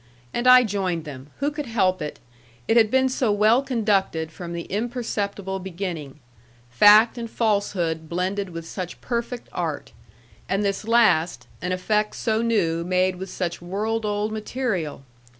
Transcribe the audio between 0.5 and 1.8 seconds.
joined them. Who could